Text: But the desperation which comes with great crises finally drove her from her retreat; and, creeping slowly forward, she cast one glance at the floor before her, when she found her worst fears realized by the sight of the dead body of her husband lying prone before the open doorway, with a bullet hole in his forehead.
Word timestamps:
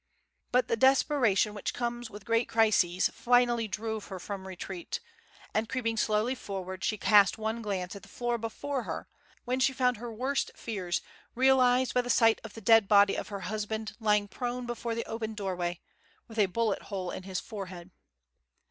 But 0.51 0.67
the 0.67 0.75
desperation 0.75 1.53
which 1.53 1.75
comes 1.75 2.09
with 2.09 2.25
great 2.25 2.49
crises 2.49 3.09
finally 3.09 3.67
drove 3.67 4.05
her 4.07 4.19
from 4.19 4.41
her 4.41 4.47
retreat; 4.47 4.99
and, 5.53 5.69
creeping 5.69 5.95
slowly 5.95 6.33
forward, 6.33 6.83
she 6.83 6.97
cast 6.97 7.37
one 7.37 7.61
glance 7.61 7.95
at 7.95 8.01
the 8.01 8.07
floor 8.09 8.39
before 8.39 8.81
her, 8.81 9.07
when 9.45 9.59
she 9.59 9.73
found 9.73 9.97
her 9.97 10.11
worst 10.11 10.49
fears 10.55 11.01
realized 11.35 11.93
by 11.93 12.01
the 12.01 12.09
sight 12.09 12.41
of 12.43 12.53
the 12.55 12.61
dead 12.61 12.87
body 12.87 13.13
of 13.15 13.27
her 13.27 13.41
husband 13.41 13.93
lying 13.99 14.27
prone 14.27 14.65
before 14.65 14.95
the 14.95 15.05
open 15.05 15.35
doorway, 15.35 15.79
with 16.27 16.39
a 16.39 16.47
bullet 16.47 16.81
hole 16.89 17.11
in 17.11 17.21
his 17.21 17.39
forehead. 17.39 17.91